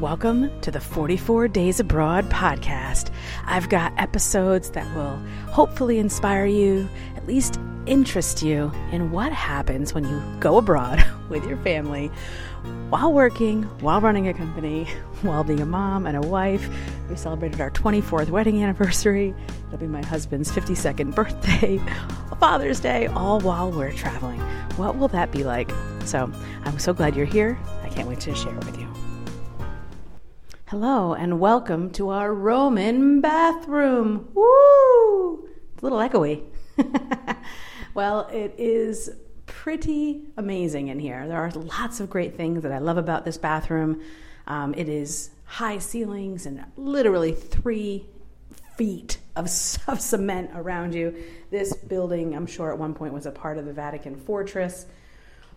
Welcome 0.00 0.60
to 0.60 0.70
the 0.70 0.78
44 0.78 1.48
Days 1.48 1.80
Abroad 1.80 2.30
podcast. 2.30 3.10
I've 3.46 3.68
got 3.68 3.92
episodes 3.96 4.70
that 4.70 4.86
will 4.94 5.16
hopefully 5.50 5.98
inspire 5.98 6.46
you, 6.46 6.88
at 7.16 7.26
least 7.26 7.58
interest 7.86 8.40
you 8.40 8.70
in 8.92 9.10
what 9.10 9.32
happens 9.32 9.94
when 9.94 10.04
you 10.04 10.22
go 10.38 10.58
abroad 10.58 11.04
with 11.30 11.44
your 11.46 11.56
family 11.56 12.12
while 12.90 13.12
working, 13.12 13.64
while 13.80 14.00
running 14.00 14.28
a 14.28 14.34
company, 14.34 14.84
while 15.22 15.42
being 15.42 15.58
a 15.58 15.66
mom 15.66 16.06
and 16.06 16.16
a 16.16 16.20
wife. 16.20 16.70
We 17.10 17.16
celebrated 17.16 17.60
our 17.60 17.72
24th 17.72 18.30
wedding 18.30 18.62
anniversary. 18.62 19.34
It'll 19.66 19.78
be 19.78 19.88
my 19.88 20.04
husband's 20.04 20.48
52nd 20.52 21.12
birthday, 21.12 21.80
Father's 22.38 22.78
Day, 22.78 23.08
all 23.08 23.40
while 23.40 23.72
we're 23.72 23.90
traveling. 23.90 24.38
What 24.76 24.96
will 24.96 25.08
that 25.08 25.32
be 25.32 25.42
like? 25.42 25.72
So 26.04 26.30
I'm 26.64 26.78
so 26.78 26.94
glad 26.94 27.16
you're 27.16 27.26
here. 27.26 27.58
I 27.82 27.88
can't 27.88 28.08
wait 28.08 28.20
to 28.20 28.34
share 28.36 28.56
it 28.56 28.64
with 28.64 28.78
you. 28.78 28.86
Hello, 30.70 31.14
and 31.14 31.40
welcome 31.40 31.88
to 31.92 32.10
our 32.10 32.34
Roman 32.34 33.22
bathroom. 33.22 34.28
Woo! 34.34 35.48
It's 35.72 35.82
a 35.82 35.86
little 35.86 35.96
echoey. 35.96 36.44
well, 37.94 38.28
it 38.30 38.54
is 38.58 39.08
pretty 39.46 40.24
amazing 40.36 40.88
in 40.88 40.98
here. 40.98 41.26
There 41.26 41.38
are 41.38 41.50
lots 41.52 42.00
of 42.00 42.10
great 42.10 42.36
things 42.36 42.64
that 42.64 42.72
I 42.72 42.80
love 42.80 42.98
about 42.98 43.24
this 43.24 43.38
bathroom. 43.38 44.02
Um, 44.46 44.74
it 44.74 44.90
is 44.90 45.30
high 45.46 45.78
ceilings 45.78 46.44
and 46.44 46.62
literally 46.76 47.32
three 47.32 48.04
feet 48.76 49.16
of, 49.36 49.44
of 49.88 50.02
cement 50.02 50.50
around 50.54 50.94
you. 50.94 51.16
This 51.50 51.72
building, 51.72 52.36
I'm 52.36 52.46
sure 52.46 52.70
at 52.70 52.78
one 52.78 52.92
point 52.92 53.14
was 53.14 53.24
a 53.24 53.32
part 53.32 53.56
of 53.56 53.64
the 53.64 53.72
Vatican 53.72 54.16
fortress. 54.16 54.84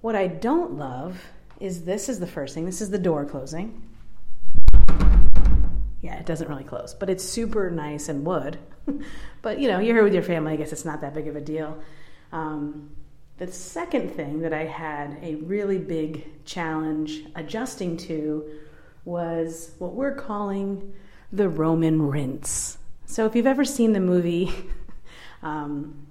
What 0.00 0.14
I 0.14 0.28
don't 0.28 0.74
love 0.74 1.20
is 1.58 1.86
this 1.86 2.08
is 2.08 2.20
the 2.20 2.26
first 2.28 2.54
thing. 2.54 2.66
This 2.66 2.80
is 2.80 2.90
the 2.90 2.98
door 2.98 3.24
closing 3.24 3.82
yeah, 6.02 6.16
it 6.18 6.26
doesn't 6.26 6.48
really 6.48 6.64
close, 6.64 6.94
but 6.94 7.08
it's 7.08 7.24
super 7.24 7.70
nice 7.70 8.08
and 8.08 8.26
wood. 8.26 8.58
but 9.42 9.58
you 9.60 9.68
know, 9.68 9.78
you're 9.78 9.94
here 9.94 10.04
with 10.04 10.12
your 10.14 10.24
family. 10.24 10.52
I 10.52 10.56
guess 10.56 10.72
it's 10.72 10.84
not 10.84 11.00
that 11.00 11.14
big 11.14 11.28
of 11.28 11.36
a 11.36 11.40
deal. 11.40 11.78
Um, 12.32 12.90
the 13.38 13.46
second 13.46 14.10
thing 14.10 14.40
that 14.40 14.52
I 14.52 14.64
had 14.64 15.18
a 15.22 15.36
really 15.36 15.78
big 15.78 16.44
challenge 16.44 17.24
adjusting 17.36 17.96
to 17.98 18.50
was 19.04 19.72
what 19.78 19.94
we're 19.94 20.14
calling 20.14 20.92
the 21.32 21.48
Roman 21.48 22.08
rinse. 22.08 22.78
So 23.06 23.26
if 23.26 23.34
you've 23.36 23.46
ever 23.46 23.64
seen 23.64 23.92
the 23.92 24.00
movie 24.00 24.52
um, 25.42 26.06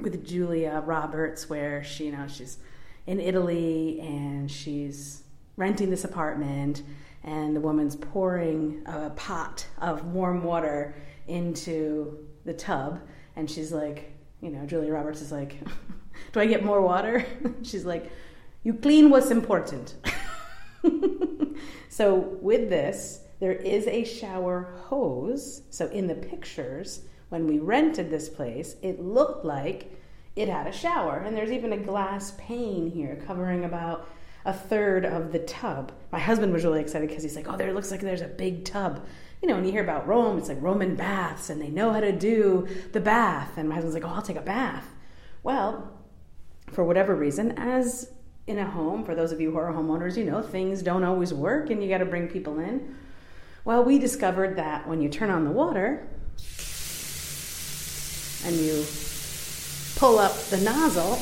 with 0.00 0.26
Julia 0.26 0.82
Roberts, 0.84 1.48
where 1.48 1.82
she, 1.84 2.06
you 2.06 2.12
know, 2.12 2.26
she's 2.26 2.58
in 3.06 3.20
Italy 3.20 4.00
and 4.00 4.50
she's 4.50 5.22
renting 5.56 5.90
this 5.90 6.04
apartment 6.04 6.82
and 7.26 7.54
the 7.54 7.60
woman's 7.60 7.96
pouring 7.96 8.82
a 8.86 9.10
pot 9.10 9.66
of 9.78 10.06
warm 10.06 10.42
water 10.42 10.94
into 11.26 12.26
the 12.44 12.54
tub. 12.54 13.00
And 13.36 13.50
she's 13.50 13.72
like 13.72 14.12
you 14.40 14.50
know 14.50 14.64
julia 14.66 14.92
roberts 14.92 15.20
is 15.20 15.32
like 15.32 15.58
do 16.32 16.40
i 16.40 16.46
get 16.46 16.64
more 16.64 16.80
water? 16.80 17.26
She's 17.62 17.84
like 17.84 18.10
you 18.62 18.74
clean 18.74 19.10
what's 19.10 19.30
important. 19.30 19.94
So 21.96 22.36
with 22.42 22.68
this 22.68 23.20
there 23.40 23.54
is 23.54 23.86
a 23.86 24.04
shower 24.04 24.74
hose. 24.84 25.62
So 25.70 25.86
in 25.86 26.06
the 26.06 26.14
pictures 26.14 27.00
when 27.30 27.46
we 27.46 27.58
rented 27.58 28.10
this 28.10 28.28
place 28.28 28.76
it 28.82 29.00
looked 29.00 29.46
like 29.46 29.98
it 30.36 30.50
had 30.50 30.66
a 30.66 30.72
shower. 30.72 31.20
And 31.20 31.34
there's 31.34 31.52
even 31.52 31.72
a 31.72 31.78
glass 31.78 32.34
pane 32.36 32.90
here 32.90 33.22
covering 33.26 33.64
about 33.64 34.10
a 34.46 34.52
third 34.52 35.04
of 35.04 35.32
the 35.32 35.40
tub. 35.40 35.92
My 36.12 36.20
husband 36.20 36.52
was 36.52 36.64
really 36.64 36.80
excited 36.80 37.08
because 37.08 37.24
he's 37.24 37.34
like, 37.34 37.48
oh, 37.48 37.56
there 37.56 37.74
looks 37.74 37.90
like 37.90 38.00
there's 38.00 38.20
a 38.22 38.28
big 38.28 38.64
tub. 38.64 39.04
You 39.42 39.48
know, 39.48 39.56
when 39.56 39.64
you 39.64 39.72
hear 39.72 39.82
about 39.82 40.06
Rome, 40.06 40.38
it's 40.38 40.48
like 40.48 40.62
Roman 40.62 40.94
baths 40.94 41.50
and 41.50 41.60
they 41.60 41.68
know 41.68 41.92
how 41.92 41.98
to 41.98 42.12
do 42.12 42.66
the 42.92 43.00
bath. 43.00 43.58
And 43.58 43.68
my 43.68 43.74
husband's 43.74 43.94
like, 43.94 44.04
oh, 44.04 44.14
I'll 44.14 44.22
take 44.22 44.36
a 44.36 44.42
bath. 44.42 44.86
Well, 45.42 45.92
for 46.70 46.84
whatever 46.84 47.14
reason, 47.16 47.58
as 47.58 48.12
in 48.46 48.58
a 48.58 48.70
home, 48.70 49.04
for 49.04 49.16
those 49.16 49.32
of 49.32 49.40
you 49.40 49.50
who 49.50 49.58
are 49.58 49.72
homeowners, 49.72 50.16
you 50.16 50.24
know, 50.24 50.40
things 50.40 50.80
don't 50.80 51.02
always 51.02 51.34
work 51.34 51.68
and 51.70 51.82
you 51.82 51.88
got 51.88 51.98
to 51.98 52.06
bring 52.06 52.28
people 52.28 52.60
in. 52.60 52.96
Well, 53.64 53.82
we 53.82 53.98
discovered 53.98 54.56
that 54.56 54.86
when 54.86 55.02
you 55.02 55.08
turn 55.08 55.28
on 55.28 55.44
the 55.44 55.50
water 55.50 56.06
and 58.44 58.54
you 58.54 58.84
pull 59.96 60.20
up 60.20 60.36
the 60.50 60.58
nozzle, 60.58 61.18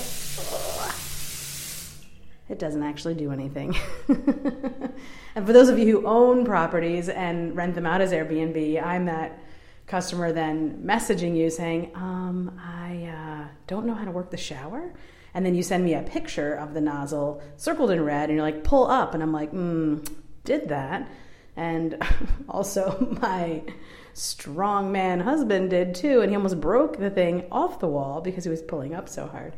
it 2.54 2.60
doesn't 2.60 2.84
actually 2.84 3.14
do 3.14 3.32
anything. 3.32 3.76
and 4.08 5.44
for 5.44 5.52
those 5.52 5.68
of 5.68 5.76
you 5.76 5.86
who 5.86 6.06
own 6.06 6.44
properties 6.44 7.08
and 7.08 7.56
rent 7.56 7.74
them 7.74 7.84
out 7.84 8.00
as 8.00 8.12
Airbnb, 8.12 8.80
I'm 8.80 9.06
that 9.06 9.40
customer 9.88 10.32
then 10.32 10.80
messaging 10.86 11.36
you 11.36 11.50
saying, 11.50 11.90
um, 11.96 12.56
I 12.64 13.06
uh, 13.06 13.48
don't 13.66 13.86
know 13.86 13.94
how 13.94 14.04
to 14.04 14.12
work 14.12 14.30
the 14.30 14.36
shower. 14.36 14.94
And 15.34 15.44
then 15.44 15.56
you 15.56 15.64
send 15.64 15.84
me 15.84 15.94
a 15.94 16.02
picture 16.02 16.54
of 16.54 16.74
the 16.74 16.80
nozzle 16.80 17.42
circled 17.56 17.90
in 17.90 18.04
red, 18.04 18.30
and 18.30 18.36
you're 18.36 18.46
like, 18.46 18.62
pull 18.62 18.86
up. 18.86 19.14
And 19.14 19.22
I'm 19.22 19.32
like, 19.32 19.52
mm, 19.52 20.08
did 20.44 20.68
that. 20.68 21.10
And 21.56 22.00
also, 22.48 23.18
my 23.20 23.64
strong 24.12 24.92
man 24.92 25.18
husband 25.18 25.70
did 25.70 25.92
too, 25.96 26.20
and 26.20 26.30
he 26.30 26.36
almost 26.36 26.60
broke 26.60 26.98
the 26.98 27.10
thing 27.10 27.48
off 27.50 27.80
the 27.80 27.88
wall 27.88 28.20
because 28.20 28.44
he 28.44 28.50
was 28.50 28.62
pulling 28.62 28.94
up 28.94 29.08
so 29.08 29.26
hard. 29.26 29.54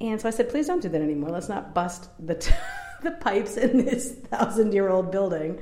And 0.00 0.20
so 0.20 0.28
I 0.28 0.30
said, 0.30 0.48
please 0.48 0.66
don't 0.66 0.80
do 0.80 0.88
that 0.88 1.00
anymore. 1.00 1.30
Let's 1.30 1.48
not 1.48 1.74
bust 1.74 2.08
the, 2.18 2.34
t- 2.34 2.54
the 3.02 3.12
pipes 3.12 3.56
in 3.56 3.84
this 3.84 4.12
thousand 4.12 4.72
year 4.72 4.88
old 4.88 5.10
building. 5.10 5.60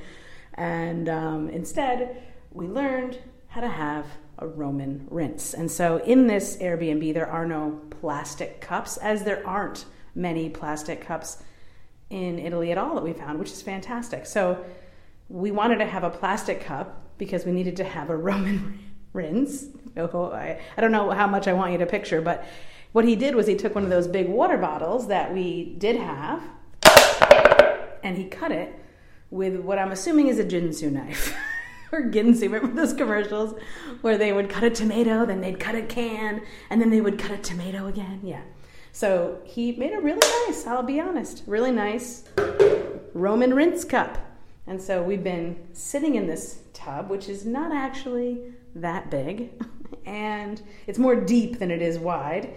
And 0.54 1.08
um, 1.08 1.48
instead, 1.50 2.22
we 2.52 2.66
learned 2.66 3.18
how 3.48 3.60
to 3.60 3.68
have 3.68 4.06
a 4.38 4.46
Roman 4.46 5.06
rinse. 5.10 5.54
And 5.54 5.70
so 5.70 5.98
in 5.98 6.26
this 6.26 6.56
Airbnb, 6.58 7.14
there 7.14 7.28
are 7.28 7.46
no 7.46 7.80
plastic 8.00 8.60
cups, 8.60 8.96
as 8.98 9.24
there 9.24 9.44
aren't 9.46 9.84
many 10.14 10.48
plastic 10.48 11.00
cups 11.00 11.42
in 12.10 12.38
Italy 12.38 12.72
at 12.72 12.78
all 12.78 12.94
that 12.94 13.04
we 13.04 13.12
found, 13.12 13.38
which 13.38 13.50
is 13.50 13.62
fantastic. 13.62 14.26
So 14.26 14.64
we 15.28 15.50
wanted 15.50 15.78
to 15.78 15.86
have 15.86 16.04
a 16.04 16.10
plastic 16.10 16.60
cup 16.60 17.18
because 17.18 17.44
we 17.44 17.52
needed 17.52 17.76
to 17.76 17.84
have 17.84 18.10
a 18.10 18.16
Roman 18.28 18.78
rinse. 19.12 19.66
I 19.96 20.58
don't 20.78 20.92
know 20.92 21.10
how 21.10 21.26
much 21.26 21.48
I 21.48 21.52
want 21.52 21.72
you 21.72 21.78
to 21.78 21.86
picture, 21.86 22.20
but 22.20 22.46
what 22.92 23.04
he 23.04 23.16
did 23.16 23.34
was 23.34 23.46
he 23.46 23.54
took 23.54 23.74
one 23.74 23.84
of 23.84 23.90
those 23.90 24.08
big 24.08 24.28
water 24.28 24.56
bottles 24.56 25.08
that 25.08 25.32
we 25.32 25.74
did 25.78 25.96
have 25.96 26.42
and 28.02 28.16
he 28.16 28.24
cut 28.24 28.52
it 28.52 28.74
with 29.30 29.56
what 29.56 29.78
I'm 29.78 29.92
assuming 29.92 30.28
is 30.28 30.38
a 30.38 30.44
Ginsu 30.44 30.90
knife. 30.90 31.36
or 31.92 32.02
Ginsu, 32.02 32.42
remember 32.42 32.74
those 32.74 32.94
commercials 32.94 33.58
where 34.00 34.18
they 34.18 34.32
would 34.32 34.48
cut 34.48 34.64
a 34.64 34.70
tomato, 34.70 35.26
then 35.26 35.40
they'd 35.40 35.60
cut 35.60 35.74
a 35.74 35.82
can, 35.82 36.42
and 36.70 36.80
then 36.80 36.90
they 36.90 37.00
would 37.00 37.18
cut 37.18 37.30
a 37.30 37.38
tomato 37.38 37.86
again? 37.86 38.20
Yeah. 38.22 38.42
So 38.92 39.40
he 39.44 39.72
made 39.72 39.92
a 39.92 40.00
really 40.00 40.26
nice, 40.46 40.66
I'll 40.66 40.82
be 40.82 41.00
honest, 41.00 41.42
really 41.46 41.70
nice 41.70 42.24
Roman 43.14 43.54
rinse 43.54 43.84
cup. 43.84 44.18
And 44.66 44.80
so 44.80 45.02
we've 45.02 45.24
been 45.24 45.58
sitting 45.72 46.14
in 46.14 46.26
this 46.26 46.60
tub, 46.72 47.10
which 47.10 47.28
is 47.28 47.46
not 47.46 47.72
actually 47.72 48.40
that 48.74 49.10
big, 49.10 49.50
and 50.06 50.60
it's 50.86 50.98
more 50.98 51.16
deep 51.16 51.58
than 51.58 51.70
it 51.70 51.82
is 51.82 51.98
wide. 51.98 52.54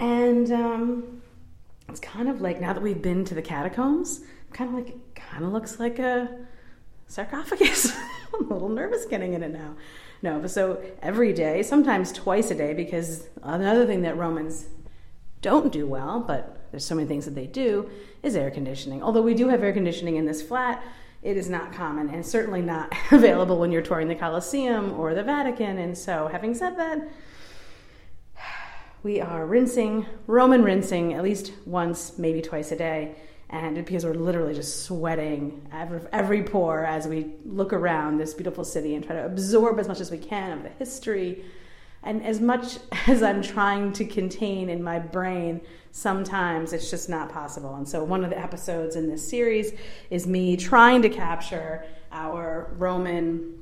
And 0.00 0.50
um, 0.50 1.22
it's 1.88 2.00
kind 2.00 2.28
of 2.28 2.40
like 2.40 2.60
now 2.60 2.72
that 2.72 2.82
we've 2.82 3.02
been 3.02 3.24
to 3.26 3.34
the 3.34 3.42
catacombs, 3.42 4.22
kind 4.52 4.70
of 4.70 4.74
like 4.74 4.88
it 4.88 5.14
kind 5.14 5.44
of 5.44 5.52
looks 5.52 5.78
like 5.78 5.98
a 5.98 6.38
sarcophagus. 7.06 7.92
I'm 8.34 8.50
a 8.50 8.54
little 8.54 8.70
nervous 8.70 9.04
getting 9.04 9.34
in 9.34 9.42
it 9.42 9.52
now. 9.52 9.76
No, 10.22 10.38
but 10.38 10.50
so 10.50 10.82
every 11.02 11.32
day, 11.32 11.62
sometimes 11.62 12.12
twice 12.12 12.50
a 12.50 12.54
day, 12.54 12.72
because 12.72 13.28
another 13.42 13.86
thing 13.86 14.02
that 14.02 14.16
Romans 14.16 14.66
don't 15.42 15.72
do 15.72 15.86
well, 15.86 16.20
but 16.20 16.68
there's 16.70 16.84
so 16.84 16.94
many 16.94 17.06
things 17.06 17.26
that 17.26 17.34
they 17.34 17.46
do, 17.46 17.90
is 18.22 18.36
air 18.36 18.50
conditioning. 18.50 19.02
Although 19.02 19.22
we 19.22 19.34
do 19.34 19.48
have 19.48 19.62
air 19.62 19.72
conditioning 19.72 20.16
in 20.16 20.24
this 20.24 20.42
flat, 20.42 20.82
it 21.22 21.36
is 21.36 21.50
not 21.50 21.72
common 21.72 22.08
and 22.08 22.24
certainly 22.24 22.62
not 22.62 22.94
available 23.10 23.58
when 23.58 23.70
you're 23.70 23.82
touring 23.82 24.08
the 24.08 24.14
Colosseum 24.14 24.98
or 24.98 25.14
the 25.14 25.22
Vatican. 25.22 25.76
And 25.78 25.96
so, 25.96 26.28
having 26.28 26.54
said 26.54 26.78
that, 26.78 27.06
we 29.02 29.20
are 29.20 29.46
rinsing, 29.46 30.06
Roman 30.26 30.62
rinsing, 30.62 31.14
at 31.14 31.22
least 31.22 31.52
once, 31.64 32.18
maybe 32.18 32.42
twice 32.42 32.70
a 32.72 32.76
day. 32.76 33.14
And 33.48 33.74
because 33.84 34.04
we're 34.04 34.14
literally 34.14 34.54
just 34.54 34.84
sweating 34.84 35.66
every, 35.72 36.00
every 36.12 36.42
pore 36.44 36.84
as 36.84 37.08
we 37.08 37.32
look 37.44 37.72
around 37.72 38.18
this 38.18 38.34
beautiful 38.34 38.62
city 38.62 38.94
and 38.94 39.04
try 39.04 39.16
to 39.16 39.26
absorb 39.26 39.80
as 39.80 39.88
much 39.88 40.00
as 40.00 40.10
we 40.10 40.18
can 40.18 40.52
of 40.52 40.62
the 40.62 40.68
history. 40.68 41.44
And 42.02 42.24
as 42.24 42.40
much 42.40 42.78
as 43.06 43.22
I'm 43.22 43.42
trying 43.42 43.92
to 43.94 44.04
contain 44.04 44.68
in 44.68 44.82
my 44.82 44.98
brain, 44.98 45.62
sometimes 45.92 46.72
it's 46.72 46.90
just 46.90 47.08
not 47.08 47.32
possible. 47.32 47.74
And 47.74 47.88
so, 47.88 48.04
one 48.04 48.22
of 48.22 48.30
the 48.30 48.38
episodes 48.38 48.94
in 48.94 49.08
this 49.08 49.26
series 49.26 49.72
is 50.10 50.26
me 50.26 50.56
trying 50.56 51.02
to 51.02 51.08
capture 51.08 51.84
our 52.12 52.72
Roman 52.78 53.58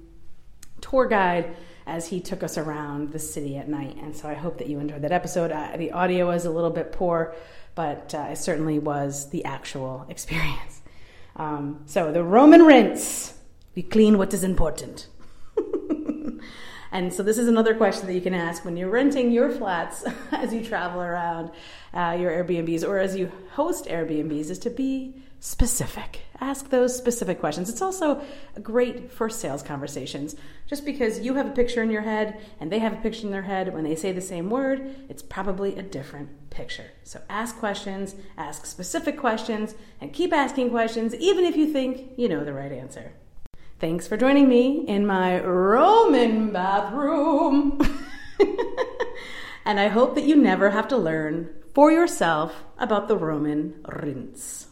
tour 0.81 1.07
guide 1.07 1.57
as 1.89 2.07
he 2.07 2.21
took 2.21 2.43
us 2.43 2.59
around 2.59 3.13
the 3.13 3.19
city 3.19 3.57
at 3.57 3.67
night. 3.67 3.97
And 3.97 4.15
so 4.15 4.29
I 4.29 4.35
hope 4.35 4.59
that 4.59 4.69
you 4.69 4.79
enjoyed 4.79 5.03
that 5.03 5.11
episode. 5.11 5.51
Uh, 5.51 5.75
the 5.77 5.91
audio 5.93 6.27
was 6.27 6.45
a 6.45 6.51
little 6.51 6.71
bit 6.71 6.93
poor, 6.93 7.35
but 7.75 8.15
uh, 8.15 8.29
it 8.31 8.37
certainly 8.37 8.79
was 8.79 9.31
the 9.31 9.47
actual 9.47 10.07
experience. 10.11 10.83
Um, 11.35 11.81
so 11.87 12.13
the 12.13 12.23
Roman 12.23 12.63
rinse. 12.63 13.35
We 13.75 13.83
clean 13.83 14.19
what 14.19 14.35
is 14.35 14.45
important. 14.45 15.07
and 16.93 17.13
so, 17.13 17.23
this 17.23 17.39
is 17.39 17.47
another 17.47 17.75
question 17.77 18.07
that 18.07 18.15
you 18.15 18.21
can 18.21 18.35
ask 18.35 18.65
when 18.65 18.77
you're 18.77 18.91
renting 18.91 19.31
your 19.31 19.51
flats 19.51 20.05
as 20.33 20.53
you 20.53 20.65
travel 20.65 21.01
around 21.01 21.53
uh, 21.95 22.17
your 22.19 22.33
Airbnbs 22.33 22.87
or 22.87 22.99
as 22.99 23.15
you 23.17 23.31
host 23.53 23.87
Airbnbs 23.87 24.51
is 24.51 24.59
to 24.61 24.71
be 24.71 25.15
specific. 25.41 26.21
Ask 26.41 26.71
those 26.71 26.97
specific 26.97 27.41
questions. 27.41 27.69
It's 27.69 27.83
also 27.83 28.23
great 28.63 29.13
for 29.13 29.29
sales 29.29 29.63
conversations. 29.63 30.37
Just 30.67 30.85
because 30.85 31.21
you 31.21 31.35
have 31.35 31.47
a 31.47 31.53
picture 31.53 31.83
in 31.83 31.91
your 31.91 32.03
head 32.03 32.41
and 32.61 32.71
they 32.71 32.79
have 32.79 32.93
a 32.93 32.97
picture 32.97 33.27
in 33.27 33.33
their 33.33 33.43
head, 33.43 33.73
when 33.73 33.85
they 33.85 33.95
say 33.95 34.13
the 34.13 34.21
same 34.21 34.51
word, 34.51 34.95
it's 35.09 35.23
probably 35.23 35.77
a 35.77 35.83
different 35.83 36.51
picture. 36.51 36.91
So 37.05 37.21
ask 37.29 37.57
questions, 37.59 38.15
ask 38.37 38.67
specific 38.67 39.17
questions, 39.19 39.75
and 40.01 40.13
keep 40.13 40.33
asking 40.33 40.71
questions 40.71 41.15
even 41.15 41.45
if 41.45 41.57
you 41.57 41.73
think 41.73 42.13
you 42.17 42.29
know 42.29 42.45
the 42.45 42.53
right 42.53 42.73
answer. 42.73 43.13
Thanks 43.79 44.09
for 44.09 44.17
joining 44.17 44.49
me 44.49 44.85
in 44.89 45.07
my 45.07 45.41
Roman 45.41 46.53
bathroom. 46.53 47.81
and 49.65 49.79
I 49.79 49.87
hope 49.89 50.17
that 50.17 50.25
you 50.25 50.35
never 50.35 50.71
have 50.71 50.89
to 50.89 50.97
learn 50.97 51.55
for 51.75 51.93
yourself 51.93 52.65
about 52.79 53.07
the 53.07 53.17
Roman 53.17 53.85
rinse. 53.87 54.67